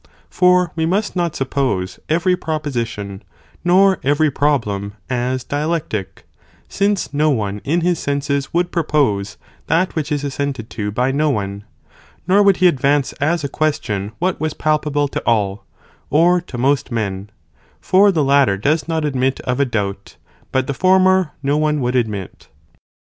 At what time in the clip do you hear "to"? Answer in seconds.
10.71-10.89, 15.07-15.21, 16.41-16.57